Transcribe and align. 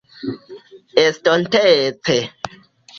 estontece 1.05 2.17